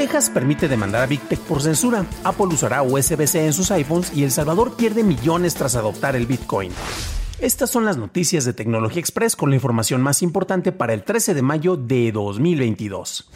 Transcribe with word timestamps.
Texas 0.00 0.30
permite 0.30 0.66
demandar 0.66 1.02
a 1.02 1.06
Big 1.06 1.20
Tech 1.28 1.38
por 1.40 1.60
censura. 1.60 2.06
Apple 2.24 2.46
usará 2.46 2.82
USB-C 2.82 3.44
en 3.44 3.52
sus 3.52 3.70
iPhones 3.70 4.10
y 4.16 4.24
El 4.24 4.30
Salvador 4.30 4.74
pierde 4.74 5.04
millones 5.04 5.54
tras 5.54 5.76
adoptar 5.76 6.16
el 6.16 6.26
Bitcoin. 6.26 6.72
Estas 7.38 7.68
son 7.68 7.84
las 7.84 7.98
noticias 7.98 8.46
de 8.46 8.54
Tecnología 8.54 8.98
Express 8.98 9.36
con 9.36 9.50
la 9.50 9.56
información 9.56 10.00
más 10.00 10.22
importante 10.22 10.72
para 10.72 10.94
el 10.94 11.04
13 11.04 11.34
de 11.34 11.42
mayo 11.42 11.76
de 11.76 12.12
2022. 12.12 13.30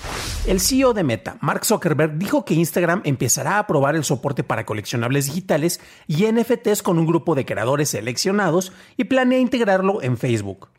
El 0.46 0.58
CEO 0.58 0.94
de 0.94 1.04
Meta, 1.04 1.36
Mark 1.42 1.66
Zuckerberg, 1.66 2.16
dijo 2.16 2.46
que 2.46 2.54
Instagram 2.54 3.02
empezará 3.04 3.58
a 3.58 3.66
probar 3.66 3.94
el 3.94 4.04
soporte 4.04 4.42
para 4.42 4.64
coleccionables 4.64 5.26
digitales 5.26 5.80
y 6.06 6.24
NFTs 6.24 6.82
con 6.82 6.98
un 6.98 7.04
grupo 7.04 7.34
de 7.34 7.44
creadores 7.44 7.90
seleccionados 7.90 8.72
y 8.96 9.04
planea 9.04 9.38
integrarlo 9.38 10.00
en 10.00 10.16
Facebook. 10.16 10.70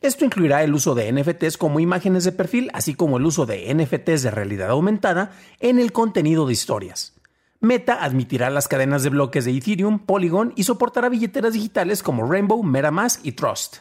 Esto 0.00 0.24
incluirá 0.24 0.62
el 0.62 0.74
uso 0.74 0.94
de 0.94 1.12
NFTs 1.12 1.56
como 1.56 1.80
imágenes 1.80 2.24
de 2.24 2.32
perfil, 2.32 2.70
así 2.72 2.94
como 2.94 3.16
el 3.16 3.26
uso 3.26 3.46
de 3.46 3.74
NFTs 3.74 4.22
de 4.22 4.30
realidad 4.30 4.70
aumentada 4.70 5.32
en 5.58 5.80
el 5.80 5.92
contenido 5.92 6.46
de 6.46 6.52
historias. 6.52 7.14
Meta 7.60 8.04
admitirá 8.04 8.50
las 8.50 8.68
cadenas 8.68 9.02
de 9.02 9.10
bloques 9.10 9.44
de 9.44 9.50
Ethereum, 9.50 9.98
Polygon 9.98 10.52
y 10.54 10.62
soportará 10.62 11.08
billeteras 11.08 11.52
digitales 11.52 12.04
como 12.04 12.30
Rainbow, 12.30 12.62
MetaMask 12.62 13.26
y 13.26 13.32
Trust. 13.32 13.78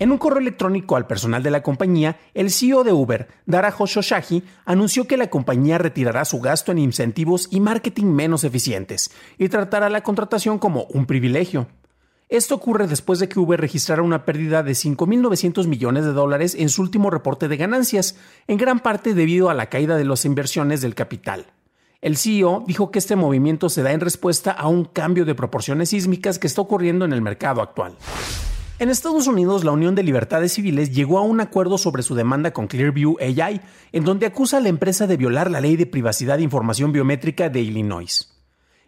En 0.00 0.10
un 0.10 0.18
correo 0.18 0.40
electrónico 0.40 0.96
al 0.96 1.06
personal 1.06 1.44
de 1.44 1.52
la 1.52 1.62
compañía, 1.62 2.18
el 2.34 2.50
CEO 2.50 2.82
de 2.82 2.92
Uber, 2.92 3.28
Dara 3.46 3.70
Khosrowshahi, 3.70 4.42
anunció 4.64 5.06
que 5.06 5.16
la 5.16 5.30
compañía 5.30 5.78
retirará 5.78 6.24
su 6.24 6.40
gasto 6.40 6.72
en 6.72 6.78
incentivos 6.78 7.46
y 7.52 7.60
marketing 7.60 8.06
menos 8.06 8.42
eficientes 8.42 9.12
y 9.38 9.48
tratará 9.48 9.88
la 9.88 10.02
contratación 10.02 10.58
como 10.58 10.82
un 10.90 11.06
privilegio. 11.06 11.68
Esto 12.34 12.56
ocurre 12.56 12.88
después 12.88 13.20
de 13.20 13.28
que 13.28 13.38
Uber 13.38 13.60
registrara 13.60 14.02
una 14.02 14.24
pérdida 14.24 14.64
de 14.64 14.72
5.900 14.72 15.68
millones 15.68 16.04
de 16.04 16.12
dólares 16.12 16.56
en 16.58 16.68
su 16.68 16.82
último 16.82 17.08
reporte 17.08 17.46
de 17.46 17.56
ganancias, 17.56 18.16
en 18.48 18.56
gran 18.56 18.80
parte 18.80 19.14
debido 19.14 19.50
a 19.50 19.54
la 19.54 19.68
caída 19.68 19.96
de 19.96 20.04
las 20.04 20.24
inversiones 20.24 20.80
del 20.80 20.96
capital. 20.96 21.46
El 22.00 22.16
CEO 22.16 22.64
dijo 22.66 22.90
que 22.90 22.98
este 22.98 23.14
movimiento 23.14 23.68
se 23.68 23.84
da 23.84 23.92
en 23.92 24.00
respuesta 24.00 24.50
a 24.50 24.66
un 24.66 24.84
cambio 24.84 25.24
de 25.24 25.36
proporciones 25.36 25.90
sísmicas 25.90 26.40
que 26.40 26.48
está 26.48 26.60
ocurriendo 26.60 27.04
en 27.04 27.12
el 27.12 27.22
mercado 27.22 27.62
actual. 27.62 27.94
En 28.80 28.90
Estados 28.90 29.28
Unidos, 29.28 29.62
la 29.62 29.70
Unión 29.70 29.94
de 29.94 30.02
Libertades 30.02 30.54
Civiles 30.54 30.90
llegó 30.92 31.18
a 31.18 31.22
un 31.22 31.40
acuerdo 31.40 31.78
sobre 31.78 32.02
su 32.02 32.16
demanda 32.16 32.52
con 32.52 32.66
Clearview 32.66 33.16
AI, 33.20 33.60
en 33.92 34.02
donde 34.02 34.26
acusa 34.26 34.56
a 34.56 34.60
la 34.60 34.70
empresa 34.70 35.06
de 35.06 35.16
violar 35.16 35.52
la 35.52 35.60
ley 35.60 35.76
de 35.76 35.86
privacidad 35.86 36.38
de 36.38 36.42
información 36.42 36.90
biométrica 36.90 37.48
de 37.48 37.60
Illinois. 37.60 38.33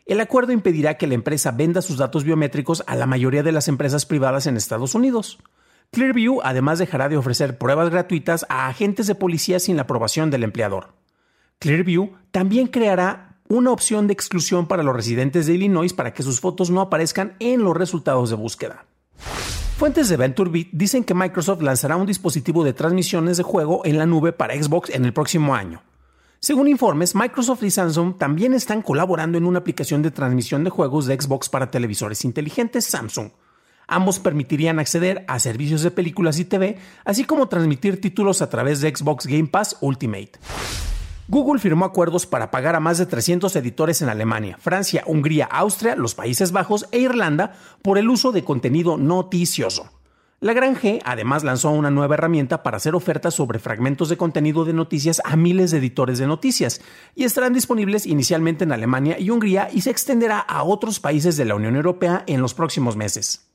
El 0.07 0.21
acuerdo 0.21 0.53
impedirá 0.53 0.97
que 0.97 1.09
la 1.09 1.15
empresa 1.15 1.51
venda 1.51 1.83
sus 1.83 1.99
datos 1.99 2.23
biométricos 2.23 2.85
a 2.87 2.95
la 2.95 3.07
mayoría 3.07 3.43
de 3.43 3.51
las 3.51 3.67
empresas 3.67 4.07
privadas 4.07 4.47
en 4.47 4.57
Estados 4.57 4.95
Unidos. 4.95 5.39
Clearview 5.91 6.41
además 6.45 6.79
dejará 6.79 7.09
de 7.09 7.17
ofrecer 7.17 7.59
pruebas 7.59 7.91
gratuitas 7.91 8.47
a 8.49 8.69
agentes 8.69 9.09
de 9.09 9.17
policía 9.17 9.59
sin 9.59 9.75
la 9.75 9.83
aprobación 9.83 10.31
del 10.31 10.45
empleador. 10.45 10.95
Clearview 11.59 12.13
también 12.31 12.69
creará 12.69 13.41
una 13.49 13.73
opción 13.73 14.07
de 14.07 14.13
exclusión 14.13 14.69
para 14.69 14.85
los 14.85 14.95
residentes 14.95 15.47
de 15.47 15.55
Illinois 15.55 15.93
para 15.93 16.13
que 16.15 16.23
sus 16.23 16.41
fotos 16.41 16.71
no 16.71 16.81
aparezcan 16.81 17.35
en 17.41 17.65
los 17.65 17.77
resultados 17.77 18.31
de 18.31 18.37
búsqueda. 18.37 18.87
Fuentes 19.77 20.09
de 20.09 20.17
VentureBeat 20.17 20.69
dicen 20.71 21.03
que 21.03 21.15
Microsoft 21.15 21.63
lanzará 21.63 21.97
un 21.97 22.07
dispositivo 22.07 22.63
de 22.63 22.75
transmisiones 22.75 23.39
de 23.39 23.43
juego 23.43 23.83
en 23.85 23.99
la 23.99 24.07
nube 24.07 24.33
para 24.33 24.55
Xbox 24.55 24.89
en 24.91 25.05
el 25.05 25.13
próximo 25.13 25.55
año. 25.57 25.83
Según 26.41 26.69
informes, 26.69 27.15
Microsoft 27.15 27.63
y 27.63 27.71
Samsung 27.71 28.19
también 28.19 28.53
están 28.53 28.83
colaborando 28.83 29.39
en 29.39 29.47
una 29.47 29.61
aplicación 29.61 30.03
de 30.03 30.11
transmisión 30.11 30.65
de 30.65 30.71
juegos 30.71 31.07
de 31.07 31.21
Xbox 31.21 31.49
para 31.49 31.71
televisores 31.71 32.25
inteligentes 32.25 32.85
Samsung. 32.85 33.31
Ambos 33.89 34.19
permitirían 34.19 34.79
acceder 34.79 35.25
a 35.29 35.39
servicios 35.39 35.83
de 35.83 35.93
películas 35.93 36.39
y 36.39 36.45
TV, 36.45 36.79
así 37.05 37.25
como 37.25 37.49
transmitir 37.49 38.01
títulos 38.01 38.43
a 38.43 38.51
través 38.51 38.81
de 38.81 38.95
Xbox 38.95 39.27
Game 39.27 39.47
Pass 39.47 39.77
Ultimate. 39.81 40.33
Google 41.29 41.61
firmó 41.61 41.85
acuerdos 41.85 42.27
para 42.27 42.51
pagar 42.51 42.77
a 42.77 42.81
más 42.81 42.99
de 42.99 43.07
300 43.07 43.55
editores 43.57 44.03
en 44.03 44.09
Alemania, 44.09 44.59
Francia, 44.61 45.03
Hungría, 45.07 45.47
Austria, 45.47 45.97
los 45.97 46.15
Países 46.15 46.53
Bajos 46.53 46.87
e 46.93 47.01
Irlanda 47.01 47.55
por 47.83 47.99
el 47.99 48.09
uso 48.09 48.31
de 48.31 48.45
contenido 48.45 48.97
noticioso. 48.97 49.91
La 50.39 50.53
Gran 50.53 50.77
G 50.77 51.01
además 51.07 51.45
lanzó 51.45 51.71
una 51.71 51.91
nueva 51.91 52.15
herramienta 52.15 52.63
para 52.63 52.77
hacer 52.77 52.95
ofertas 52.95 53.33
sobre 53.33 53.59
fragmentos 53.59 54.11
de 54.11 54.19
contenido 54.19 54.67
de 54.67 54.75
noticias 54.75 55.23
a 55.25 55.35
miles 55.35 55.71
de 55.71 55.79
editores 55.79 56.19
de 56.19 56.27
noticias 56.27 56.83
y 57.15 57.25
estarán 57.25 57.55
disponibles 57.55 58.05
inicialmente 58.05 58.65
en 58.65 58.73
Alemania 58.73 59.19
y 59.19 59.31
Hungría 59.31 59.71
y 59.73 59.81
se 59.81 59.91
extenderá 59.91 60.41
a 60.41 60.63
otros 60.63 61.01
países 61.01 61.39
de 61.39 61.47
la 61.47 61.55
Unión 61.55 61.75
Europea 61.75 62.23
en 62.27 62.43
los 62.43 62.53
próximos 62.53 62.97
meses. 62.97 63.49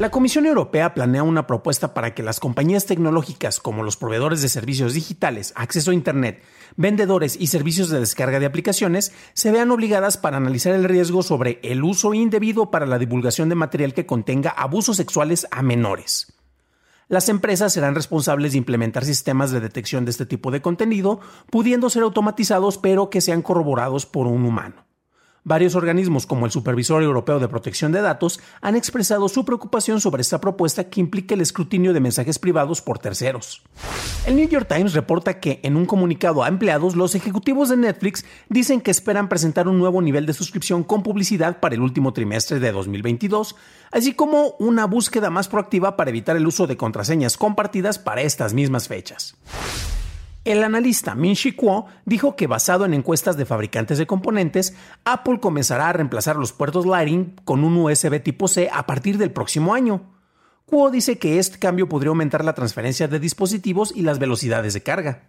La 0.00 0.10
Comisión 0.10 0.46
Europea 0.46 0.94
planea 0.94 1.22
una 1.22 1.46
propuesta 1.46 1.92
para 1.92 2.14
que 2.14 2.22
las 2.22 2.40
compañías 2.40 2.86
tecnológicas 2.86 3.60
como 3.60 3.82
los 3.82 3.98
proveedores 3.98 4.40
de 4.40 4.48
servicios 4.48 4.94
digitales, 4.94 5.52
acceso 5.56 5.90
a 5.90 5.94
Internet, 5.94 6.42
vendedores 6.74 7.36
y 7.38 7.48
servicios 7.48 7.90
de 7.90 8.00
descarga 8.00 8.40
de 8.40 8.46
aplicaciones 8.46 9.12
se 9.34 9.52
vean 9.52 9.70
obligadas 9.70 10.16
para 10.16 10.38
analizar 10.38 10.72
el 10.72 10.84
riesgo 10.84 11.22
sobre 11.22 11.60
el 11.62 11.84
uso 11.84 12.14
indebido 12.14 12.70
para 12.70 12.86
la 12.86 12.98
divulgación 12.98 13.50
de 13.50 13.56
material 13.56 13.92
que 13.92 14.06
contenga 14.06 14.48
abusos 14.48 14.96
sexuales 14.96 15.46
a 15.50 15.60
menores. 15.60 16.32
Las 17.08 17.28
empresas 17.28 17.74
serán 17.74 17.94
responsables 17.94 18.52
de 18.52 18.58
implementar 18.58 19.04
sistemas 19.04 19.50
de 19.50 19.60
detección 19.60 20.06
de 20.06 20.12
este 20.12 20.24
tipo 20.24 20.50
de 20.50 20.62
contenido, 20.62 21.20
pudiendo 21.50 21.90
ser 21.90 22.04
automatizados 22.04 22.78
pero 22.78 23.10
que 23.10 23.20
sean 23.20 23.42
corroborados 23.42 24.06
por 24.06 24.28
un 24.28 24.46
humano. 24.46 24.89
Varios 25.42 25.74
organismos, 25.74 26.26
como 26.26 26.44
el 26.44 26.52
Supervisor 26.52 27.02
Europeo 27.02 27.38
de 27.38 27.48
Protección 27.48 27.92
de 27.92 28.02
Datos, 28.02 28.40
han 28.60 28.76
expresado 28.76 29.28
su 29.28 29.44
preocupación 29.44 30.00
sobre 30.00 30.20
esta 30.20 30.40
propuesta 30.40 30.90
que 30.90 31.00
implica 31.00 31.34
el 31.34 31.40
escrutinio 31.40 31.94
de 31.94 32.00
mensajes 32.00 32.38
privados 32.38 32.82
por 32.82 32.98
terceros. 32.98 33.62
El 34.26 34.36
New 34.36 34.46
York 34.46 34.68
Times 34.68 34.92
reporta 34.92 35.40
que, 35.40 35.60
en 35.62 35.76
un 35.76 35.86
comunicado 35.86 36.44
a 36.44 36.48
empleados, 36.48 36.94
los 36.94 37.14
ejecutivos 37.14 37.70
de 37.70 37.78
Netflix 37.78 38.26
dicen 38.50 38.82
que 38.82 38.90
esperan 38.90 39.30
presentar 39.30 39.66
un 39.66 39.78
nuevo 39.78 40.02
nivel 40.02 40.26
de 40.26 40.34
suscripción 40.34 40.84
con 40.84 41.02
publicidad 41.02 41.58
para 41.58 41.74
el 41.74 41.80
último 41.80 42.12
trimestre 42.12 42.60
de 42.60 42.72
2022, 42.72 43.56
así 43.90 44.12
como 44.12 44.56
una 44.58 44.84
búsqueda 44.84 45.30
más 45.30 45.48
proactiva 45.48 45.96
para 45.96 46.10
evitar 46.10 46.36
el 46.36 46.46
uso 46.46 46.66
de 46.66 46.76
contraseñas 46.76 47.38
compartidas 47.38 47.98
para 47.98 48.20
estas 48.20 48.52
mismas 48.52 48.88
fechas. 48.88 49.36
El 50.44 50.64
analista 50.64 51.14
Min-Chi 51.14 51.52
Kuo 51.52 51.86
dijo 52.06 52.34
que 52.34 52.46
basado 52.46 52.86
en 52.86 52.94
encuestas 52.94 53.36
de 53.36 53.44
fabricantes 53.44 53.98
de 53.98 54.06
componentes, 54.06 54.74
Apple 55.04 55.38
comenzará 55.38 55.90
a 55.90 55.92
reemplazar 55.92 56.36
los 56.36 56.52
puertos 56.52 56.86
Lightning 56.86 57.36
con 57.44 57.62
un 57.62 57.76
USB 57.76 58.22
tipo 58.22 58.48
C 58.48 58.70
a 58.72 58.86
partir 58.86 59.18
del 59.18 59.32
próximo 59.32 59.74
año. 59.74 60.14
Kuo 60.64 60.90
dice 60.90 61.18
que 61.18 61.38
este 61.38 61.58
cambio 61.58 61.90
podría 61.90 62.08
aumentar 62.08 62.42
la 62.42 62.54
transferencia 62.54 63.06
de 63.06 63.20
dispositivos 63.20 63.92
y 63.94 64.00
las 64.00 64.18
velocidades 64.18 64.72
de 64.72 64.82
carga. 64.82 65.28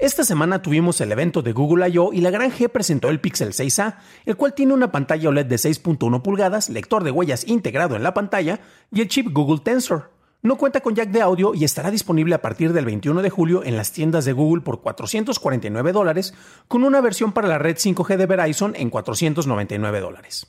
Esta 0.00 0.24
semana 0.24 0.60
tuvimos 0.60 1.00
el 1.02 1.12
evento 1.12 1.42
de 1.42 1.52
Google 1.52 1.88
I.O. 1.90 2.12
y 2.12 2.20
la 2.20 2.30
Gran 2.30 2.50
G 2.50 2.68
presentó 2.68 3.10
el 3.10 3.20
Pixel 3.20 3.52
6a, 3.52 3.98
el 4.24 4.34
cual 4.34 4.54
tiene 4.54 4.72
una 4.72 4.90
pantalla 4.90 5.28
OLED 5.28 5.46
de 5.46 5.56
6.1 5.56 6.22
pulgadas, 6.22 6.68
lector 6.68 7.04
de 7.04 7.12
huellas 7.12 7.46
integrado 7.46 7.94
en 7.94 8.02
la 8.02 8.14
pantalla 8.14 8.60
y 8.90 9.02
el 9.02 9.08
chip 9.08 9.28
Google 9.30 9.60
Tensor. 9.62 10.19
No 10.42 10.56
cuenta 10.56 10.80
con 10.80 10.94
jack 10.94 11.10
de 11.10 11.20
audio 11.20 11.54
y 11.54 11.64
estará 11.64 11.90
disponible 11.90 12.34
a 12.34 12.40
partir 12.40 12.72
del 12.72 12.86
21 12.86 13.20
de 13.20 13.28
julio 13.28 13.62
en 13.62 13.76
las 13.76 13.92
tiendas 13.92 14.24
de 14.24 14.32
Google 14.32 14.62
por 14.62 14.80
449 14.80 15.92
dólares, 15.92 16.32
con 16.66 16.82
una 16.82 17.02
versión 17.02 17.32
para 17.32 17.46
la 17.46 17.58
red 17.58 17.76
5G 17.76 18.16
de 18.16 18.24
Verizon 18.24 18.74
en 18.74 18.88
499 18.88 20.00
dólares. 20.00 20.46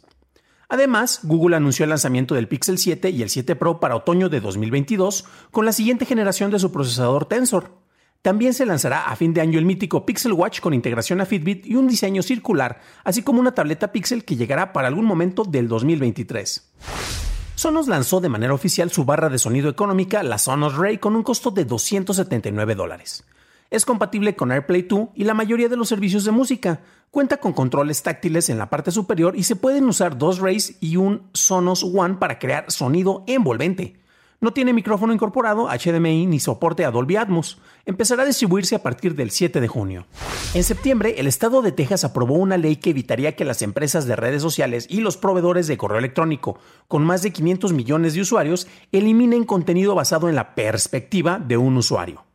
Además, 0.70 1.20
Google 1.24 1.58
anunció 1.58 1.84
el 1.84 1.90
lanzamiento 1.90 2.36
del 2.36 2.48
Pixel 2.48 2.78
7 2.78 3.10
y 3.10 3.22
el 3.22 3.30
7 3.30 3.58
Pro 3.58 3.82
para 3.82 3.98
otoño 3.98 4.30
de 4.30 4.40
2022 4.40 5.26
con 5.52 5.66
la 5.66 5.74
siguiente 5.74 6.06
generación 6.06 6.52
de 6.52 6.60
su 6.60 6.72
procesador 6.72 7.26
Tensor. 7.26 7.82
También 8.22 8.54
se 8.54 8.66
lanzará 8.66 9.08
a 9.08 9.16
fin 9.18 9.34
de 9.34 9.42
año 9.42 9.60
el 9.60 9.66
mítico 9.66 10.06
Pixel 10.06 10.32
Watch 10.32 10.62
con 10.62 10.74
integración 10.74 11.20
a 11.20 11.26
Fitbit 11.26 11.66
y 11.66 11.76
un 11.76 11.90
diseño 11.90 12.22
circular, 12.24 12.80
así 13.04 13.24
como 13.24 13.42
una 13.42 13.54
tableta 13.54 13.92
Pixel 13.92 14.24
que 14.24 14.38
llegará 14.38 14.72
para 14.72 14.88
algún 14.88 15.04
momento 15.04 15.44
del 15.44 15.68
2023. 15.68 17.31
Sonos 17.62 17.88
lanzó 17.88 18.22
de 18.22 18.28
manera 18.28 18.56
oficial 18.56 18.90
su 18.90 19.06
barra 19.06 19.30
de 19.30 19.38
sonido 19.38 19.70
económica, 19.70 20.24
la 20.24 20.40
Sonos 20.40 20.78
Ray, 20.78 20.98
con 20.98 21.16
un 21.16 21.22
costo 21.22 21.52
de 21.52 21.64
279 21.64 22.74
dólares. 22.74 23.24
Es 23.70 23.86
compatible 23.86 24.36
con 24.36 24.52
AirPlay 24.52 24.82
2 24.82 25.10
y 25.14 25.26
la 25.26 25.36
mayoría 25.36 25.70
de 25.70 25.78
los 25.78 25.88
servicios 25.88 26.26
de 26.26 26.32
música. 26.32 26.80
Cuenta 27.12 27.38
con 27.38 27.54
controles 27.54 28.02
táctiles 28.02 28.50
en 28.50 28.58
la 28.58 28.72
parte 28.72 28.90
superior 28.90 29.36
y 29.38 29.44
se 29.44 29.56
pueden 29.56 29.84
usar 29.84 30.18
dos 30.18 30.40
Rays 30.40 30.78
y 30.82 30.96
un 30.96 31.30
Sonos 31.36 31.84
One 31.84 32.16
para 32.16 32.40
crear 32.40 32.72
sonido 32.72 33.24
envolvente. 33.28 34.01
No 34.44 34.54
tiene 34.54 34.74
micrófono 34.74 35.14
incorporado, 35.14 35.68
HDMI 35.68 36.26
ni 36.26 36.40
soporte 36.40 36.84
a 36.84 36.92
Atmos. 37.20 37.60
Empezará 37.86 38.24
a 38.24 38.26
distribuirse 38.26 38.74
a 38.74 38.82
partir 38.82 39.14
del 39.14 39.30
7 39.30 39.62
de 39.62 39.68
junio. 39.68 40.08
En 40.56 40.64
septiembre, 40.64 41.14
el 41.20 41.28
estado 41.28 41.62
de 41.62 41.72
Texas 41.72 42.04
aprobó 42.06 42.34
una 42.34 42.58
ley 42.58 42.78
que 42.78 42.90
evitaría 42.90 43.36
que 43.36 43.46
las 43.46 43.62
empresas 43.62 44.08
de 44.08 44.16
redes 44.16 44.42
sociales 44.42 44.88
y 44.90 45.02
los 45.02 45.16
proveedores 45.16 45.68
de 45.68 45.78
correo 45.78 46.00
electrónico, 46.00 46.58
con 46.88 47.04
más 47.04 47.22
de 47.22 47.32
500 47.32 47.72
millones 47.74 48.16
de 48.16 48.22
usuarios, 48.22 48.68
eliminen 48.92 49.44
contenido 49.44 49.94
basado 49.94 50.28
en 50.28 50.34
la 50.34 50.56
perspectiva 50.56 51.38
de 51.38 51.58
un 51.58 51.78
usuario. 51.78 52.26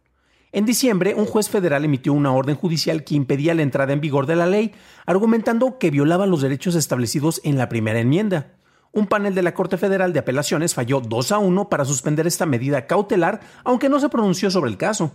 En 0.52 0.64
diciembre, 0.64 1.12
un 1.16 1.26
juez 1.26 1.48
federal 1.48 1.84
emitió 1.84 2.12
una 2.12 2.32
orden 2.32 2.54
judicial 2.54 3.02
que 3.02 3.16
impedía 3.16 3.52
la 3.52 3.62
entrada 3.62 3.92
en 3.92 4.00
vigor 4.00 4.26
de 4.26 4.36
la 4.36 4.46
ley, 4.46 4.72
argumentando 5.06 5.78
que 5.78 5.90
violaba 5.90 6.26
los 6.26 6.40
derechos 6.40 6.76
establecidos 6.76 7.40
en 7.42 7.58
la 7.58 7.68
primera 7.68 7.98
enmienda. 7.98 8.52
Un 8.96 9.06
panel 9.06 9.34
de 9.34 9.42
la 9.42 9.52
Corte 9.52 9.76
Federal 9.76 10.14
de 10.14 10.20
Apelaciones 10.20 10.72
falló 10.72 11.02
2 11.02 11.32
a 11.32 11.38
1 11.38 11.68
para 11.68 11.84
suspender 11.84 12.26
esta 12.26 12.46
medida 12.46 12.86
cautelar, 12.86 13.40
aunque 13.62 13.90
no 13.90 14.00
se 14.00 14.08
pronunció 14.08 14.50
sobre 14.50 14.70
el 14.70 14.78
caso. 14.78 15.12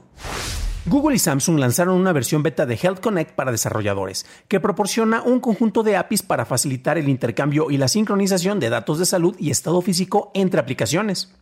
Google 0.85 1.15
y 1.15 1.19
Samsung 1.19 1.57
lanzaron 1.57 1.95
una 1.95 2.13
versión 2.13 2.43
beta 2.43 2.67
de 2.67 2.75
Health 2.75 2.99
Connect 2.99 3.33
para 3.33 3.49
desarrolladores, 3.49 4.27
que 4.47 4.59
proporciona 4.59 5.23
un 5.23 5.39
conjunto 5.39 5.81
de 5.81 5.97
APIs 5.97 6.21
para 6.21 6.45
facilitar 6.45 6.99
el 6.99 7.09
intercambio 7.09 7.71
y 7.71 7.77
la 7.77 7.87
sincronización 7.87 8.59
de 8.59 8.69
datos 8.69 8.99
de 8.99 9.07
salud 9.07 9.35
y 9.39 9.49
estado 9.49 9.81
físico 9.81 10.29
entre 10.35 10.59
aplicaciones. 10.59 11.33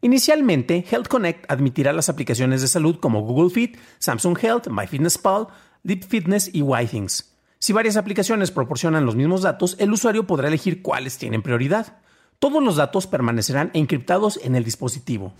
Inicialmente, 0.00 0.84
Health 0.90 1.06
Connect 1.06 1.48
admitirá 1.48 1.92
las 1.92 2.08
aplicaciones 2.08 2.62
de 2.62 2.68
salud 2.68 2.98
como 2.98 3.22
Google 3.22 3.50
Fit, 3.50 3.78
Samsung 4.00 4.36
Health, 4.42 4.66
MyFitnessPal, 4.66 5.46
Deep 5.84 6.02
Fitness 6.02 6.50
y 6.52 6.64
YThings. 6.64 7.29
Si 7.62 7.74
varias 7.74 7.98
aplicaciones 7.98 8.50
proporcionan 8.50 9.04
los 9.04 9.16
mismos 9.16 9.42
datos, 9.42 9.76
el 9.78 9.92
usuario 9.92 10.26
podrá 10.26 10.48
elegir 10.48 10.80
cuáles 10.80 11.18
tienen 11.18 11.42
prioridad. 11.42 11.98
Todos 12.38 12.62
los 12.62 12.76
datos 12.76 13.06
permanecerán 13.06 13.70
encriptados 13.74 14.40
en 14.42 14.56
el 14.56 14.64
dispositivo. 14.64 15.34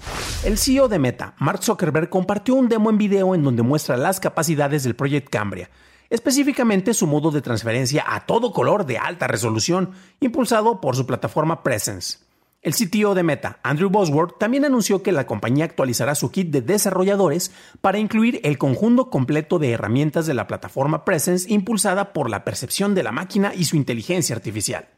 El 0.44 0.58
CEO 0.58 0.88
de 0.88 0.98
Meta, 0.98 1.34
Mark 1.38 1.64
Zuckerberg, 1.64 2.10
compartió 2.10 2.56
un 2.56 2.68
demo 2.68 2.90
en 2.90 2.98
video 2.98 3.34
en 3.34 3.42
donde 3.42 3.62
muestra 3.62 3.96
las 3.96 4.20
capacidades 4.20 4.82
del 4.82 4.96
Project 4.96 5.30
Cambria, 5.30 5.70
específicamente 6.10 6.92
su 6.92 7.06
modo 7.06 7.30
de 7.30 7.40
transferencia 7.40 8.04
a 8.06 8.26
todo 8.26 8.52
color 8.52 8.84
de 8.84 8.98
alta 8.98 9.26
resolución, 9.26 9.92
impulsado 10.20 10.82
por 10.82 10.96
su 10.96 11.06
plataforma 11.06 11.62
Presence. 11.62 12.18
El 12.62 12.74
CTO 12.74 13.14
de 13.14 13.22
Meta, 13.22 13.58
Andrew 13.62 13.88
Bosworth, 13.88 14.36
también 14.38 14.66
anunció 14.66 15.02
que 15.02 15.12
la 15.12 15.26
compañía 15.26 15.64
actualizará 15.64 16.14
su 16.14 16.30
kit 16.30 16.50
de 16.50 16.60
desarrolladores 16.60 17.52
para 17.80 17.98
incluir 17.98 18.38
el 18.44 18.58
conjunto 18.58 19.08
completo 19.08 19.58
de 19.58 19.70
herramientas 19.70 20.26
de 20.26 20.34
la 20.34 20.46
plataforma 20.46 21.06
Presence 21.06 21.50
impulsada 21.50 22.12
por 22.12 22.28
la 22.28 22.44
percepción 22.44 22.94
de 22.94 23.02
la 23.02 23.12
máquina 23.12 23.54
y 23.54 23.64
su 23.64 23.76
inteligencia 23.76 24.36
artificial. 24.36 24.88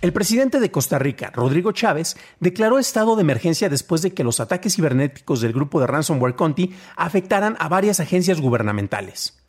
El 0.00 0.12
presidente 0.12 0.60
de 0.60 0.70
Costa 0.70 1.00
Rica, 1.00 1.32
Rodrigo 1.34 1.72
Chávez, 1.72 2.16
declaró 2.38 2.78
estado 2.78 3.16
de 3.16 3.22
emergencia 3.22 3.68
después 3.68 4.02
de 4.02 4.14
que 4.14 4.22
los 4.22 4.38
ataques 4.38 4.76
cibernéticos 4.76 5.40
del 5.40 5.54
grupo 5.54 5.80
de 5.80 5.88
ransomware 5.88 6.36
Conti 6.36 6.72
afectaran 6.94 7.56
a 7.58 7.68
varias 7.68 7.98
agencias 7.98 8.40
gubernamentales. 8.40 9.43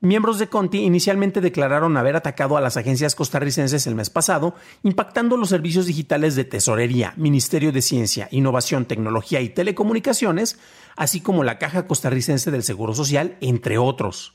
Miembros 0.00 0.38
de 0.38 0.48
Conti 0.48 0.78
inicialmente 0.78 1.40
declararon 1.40 1.96
haber 1.96 2.14
atacado 2.14 2.56
a 2.56 2.60
las 2.60 2.76
agencias 2.76 3.16
costarricenses 3.16 3.84
el 3.88 3.96
mes 3.96 4.10
pasado, 4.10 4.54
impactando 4.84 5.36
los 5.36 5.48
servicios 5.48 5.86
digitales 5.86 6.36
de 6.36 6.44
Tesorería, 6.44 7.14
Ministerio 7.16 7.72
de 7.72 7.82
Ciencia, 7.82 8.28
Innovación, 8.30 8.84
Tecnología 8.84 9.40
y 9.40 9.48
Telecomunicaciones, 9.48 10.60
así 10.94 11.20
como 11.20 11.42
la 11.42 11.58
Caja 11.58 11.88
Costarricense 11.88 12.52
del 12.52 12.62
Seguro 12.62 12.94
Social, 12.94 13.36
entre 13.40 13.76
otros. 13.78 14.34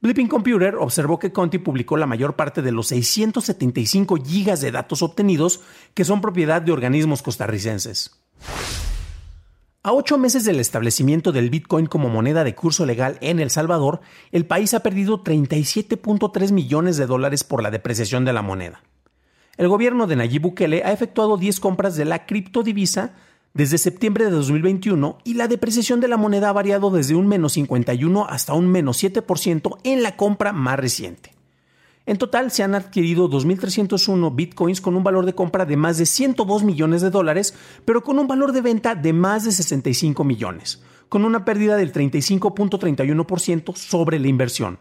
Blipping 0.00 0.26
Computer 0.26 0.74
observó 0.74 1.20
que 1.20 1.32
Conti 1.32 1.58
publicó 1.58 1.96
la 1.96 2.06
mayor 2.06 2.34
parte 2.34 2.60
de 2.60 2.72
los 2.72 2.88
675 2.88 4.16
gigas 4.16 4.60
de 4.60 4.72
datos 4.72 5.02
obtenidos 5.02 5.60
que 5.94 6.04
son 6.04 6.20
propiedad 6.20 6.60
de 6.60 6.72
organismos 6.72 7.22
costarricenses. 7.22 8.20
A 9.88 9.92
ocho 9.94 10.18
meses 10.18 10.44
del 10.44 10.60
establecimiento 10.60 11.32
del 11.32 11.48
Bitcoin 11.48 11.86
como 11.86 12.10
moneda 12.10 12.44
de 12.44 12.54
curso 12.54 12.84
legal 12.84 13.16
en 13.22 13.40
El 13.40 13.48
Salvador, 13.48 14.02
el 14.32 14.44
país 14.44 14.74
ha 14.74 14.80
perdido 14.80 15.24
37.3 15.24 16.52
millones 16.52 16.98
de 16.98 17.06
dólares 17.06 17.42
por 17.42 17.62
la 17.62 17.70
depreciación 17.70 18.26
de 18.26 18.34
la 18.34 18.42
moneda. 18.42 18.82
El 19.56 19.66
gobierno 19.68 20.06
de 20.06 20.16
Nayib 20.16 20.42
Bukele 20.42 20.82
ha 20.84 20.92
efectuado 20.92 21.38
10 21.38 21.58
compras 21.60 21.96
de 21.96 22.04
la 22.04 22.26
criptodivisa 22.26 23.14
desde 23.54 23.78
septiembre 23.78 24.26
de 24.26 24.30
2021 24.32 25.20
y 25.24 25.32
la 25.32 25.48
depreciación 25.48 26.00
de 26.00 26.08
la 26.08 26.18
moneda 26.18 26.50
ha 26.50 26.52
variado 26.52 26.90
desde 26.90 27.14
un 27.14 27.26
menos 27.26 27.54
51 27.54 28.26
hasta 28.28 28.52
un 28.52 28.66
menos 28.66 29.02
7% 29.02 29.78
en 29.84 30.02
la 30.02 30.18
compra 30.18 30.52
más 30.52 30.78
reciente. 30.78 31.37
En 32.08 32.16
total 32.16 32.50
se 32.50 32.62
han 32.62 32.74
adquirido 32.74 33.28
2.301 33.28 34.34
bitcoins 34.34 34.80
con 34.80 34.96
un 34.96 35.04
valor 35.04 35.26
de 35.26 35.34
compra 35.34 35.66
de 35.66 35.76
más 35.76 35.98
de 35.98 36.06
102 36.06 36.64
millones 36.64 37.02
de 37.02 37.10
dólares, 37.10 37.54
pero 37.84 38.02
con 38.02 38.18
un 38.18 38.26
valor 38.26 38.52
de 38.52 38.62
venta 38.62 38.94
de 38.94 39.12
más 39.12 39.44
de 39.44 39.52
65 39.52 40.24
millones, 40.24 40.82
con 41.10 41.26
una 41.26 41.44
pérdida 41.44 41.76
del 41.76 41.92
35.31% 41.92 43.76
sobre 43.76 44.18
la 44.18 44.26
inversión. 44.26 44.78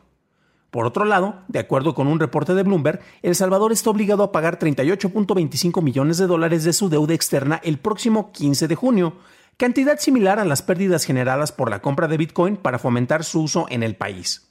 Por 0.72 0.86
otro 0.86 1.04
lado, 1.04 1.44
de 1.50 1.60
acuerdo 1.60 1.94
con 1.94 2.08
un 2.08 2.22
reporte 2.22 2.54
de 2.54 2.64
Bloomberg, 2.64 3.02
El 3.22 3.36
Salvador 3.36 3.74
está 3.74 3.90
obligado 3.90 4.24
a 4.24 4.32
pagar 4.32 4.58
38.25 4.58 5.82
millones 5.82 6.18
de 6.20 6.28
dólares 6.28 6.64
de 6.64 6.72
su 6.72 6.88
deuda 6.88 7.14
externa 7.14 7.60
el 7.62 7.78
próximo 7.78 8.32
15 8.32 8.70
de 8.70 8.76
junio, 8.76 9.18
cantidad 9.58 10.00
similar 10.00 10.40
a 10.40 10.46
las 10.46 10.62
pérdidas 10.62 11.04
generadas 11.04 11.52
por 11.52 11.70
la 11.70 11.82
compra 11.82 12.08
de 12.08 12.16
Bitcoin 12.16 12.56
para 12.56 12.80
fomentar 12.80 13.26
su 13.26 13.42
uso 13.42 13.66
en 13.68 13.84
el 13.84 13.98
país. 13.98 14.48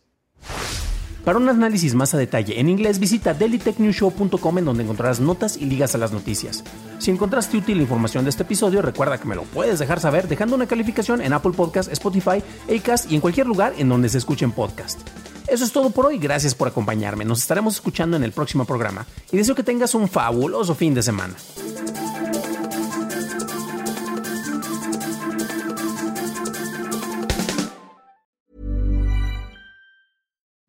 Para 1.26 1.40
un 1.40 1.49
análisis 1.49 1.96
más 1.96 2.14
a 2.14 2.19
detalle 2.19 2.61
en 2.61 2.69
inglés, 2.69 3.00
visita 3.00 3.34
dailytechnewshow.com 3.34 4.58
en 4.58 4.64
donde 4.64 4.84
encontrarás 4.84 5.19
notas 5.19 5.56
y 5.56 5.64
ligas 5.64 5.93
a 5.96 5.99
las 5.99 6.12
noticias. 6.12 6.62
Si 7.00 7.11
encontraste 7.11 7.56
útil 7.56 7.78
la 7.78 7.82
información 7.82 8.23
de 8.23 8.31
este 8.31 8.44
episodio, 8.44 8.81
recuerda 8.81 9.19
que 9.19 9.26
me 9.26 9.34
lo 9.34 9.43
puedes 9.43 9.81
dejar 9.81 9.99
saber 9.99 10.28
dejando 10.28 10.55
una 10.55 10.69
calificación 10.69 11.20
en 11.20 11.32
Apple 11.32 11.50
Podcast, 11.50 11.90
Spotify, 11.90 12.44
Acast 12.73 13.11
y 13.11 13.17
en 13.17 13.20
cualquier 13.20 13.49
lugar 13.49 13.75
en 13.76 13.88
donde 13.88 14.08
se 14.08 14.19
escuchen 14.19 14.52
podcast. 14.52 15.00
Eso 15.49 15.64
es 15.64 15.73
todo 15.73 15.90
por 15.90 16.06
hoy, 16.06 16.19
gracias 16.19 16.55
por 16.55 16.69
acompañarme. 16.69 17.25
Nos 17.25 17.40
estaremos 17.40 17.75
escuchando 17.75 18.17
en 18.17 18.23
el 18.23 18.31
próximo 18.31 18.64
programa 18.64 19.05
y 19.32 19.37
deseo 19.37 19.56
que 19.56 19.64
tengas 19.64 19.96
un 19.96 20.06
fabuloso 20.06 20.76
fin 20.76 20.94
de 20.94 21.02
semana. 21.02 21.34